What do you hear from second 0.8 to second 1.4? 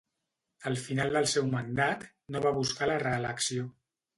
final del